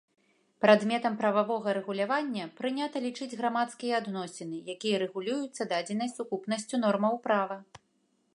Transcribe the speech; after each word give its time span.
Прадметам 0.63 1.17
прававога 1.19 1.75
рэгулявання 1.77 2.47
прынята 2.61 3.03
лічыць 3.05 3.29
грамадскія 3.43 3.93
адносіны, 4.03 4.57
якія 4.77 5.03
рэгулююцца 5.05 5.69
дадзенай 5.75 6.09
сукупнасцю 6.17 6.75
нормаў 6.89 7.25
права. 7.31 7.63